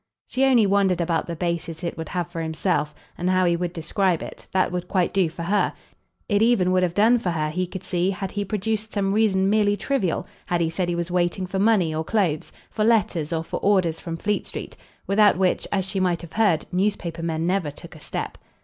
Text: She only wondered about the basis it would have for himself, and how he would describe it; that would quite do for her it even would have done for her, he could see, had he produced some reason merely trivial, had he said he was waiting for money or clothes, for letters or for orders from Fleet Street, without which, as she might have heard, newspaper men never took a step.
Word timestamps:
She 0.25 0.43
only 0.45 0.65
wondered 0.65 0.99
about 0.99 1.27
the 1.27 1.35
basis 1.35 1.83
it 1.83 1.95
would 1.95 2.09
have 2.09 2.27
for 2.27 2.41
himself, 2.41 2.95
and 3.19 3.29
how 3.29 3.45
he 3.45 3.55
would 3.55 3.71
describe 3.71 4.23
it; 4.23 4.47
that 4.51 4.71
would 4.71 4.87
quite 4.87 5.13
do 5.13 5.29
for 5.29 5.43
her 5.43 5.73
it 6.27 6.41
even 6.41 6.71
would 6.71 6.81
have 6.81 6.95
done 6.95 7.19
for 7.19 7.29
her, 7.29 7.51
he 7.51 7.67
could 7.67 7.83
see, 7.83 8.09
had 8.09 8.31
he 8.31 8.43
produced 8.43 8.93
some 8.93 9.13
reason 9.13 9.47
merely 9.47 9.77
trivial, 9.77 10.25
had 10.47 10.59
he 10.59 10.71
said 10.71 10.89
he 10.89 10.95
was 10.95 11.11
waiting 11.11 11.45
for 11.45 11.59
money 11.59 11.93
or 11.93 12.03
clothes, 12.03 12.51
for 12.71 12.83
letters 12.83 13.31
or 13.31 13.43
for 13.43 13.57
orders 13.57 13.99
from 13.99 14.17
Fleet 14.17 14.47
Street, 14.47 14.75
without 15.05 15.37
which, 15.37 15.67
as 15.71 15.85
she 15.85 15.99
might 15.99 16.23
have 16.23 16.33
heard, 16.33 16.65
newspaper 16.71 17.21
men 17.21 17.45
never 17.45 17.69
took 17.69 17.95
a 17.95 17.99
step. 17.99 18.39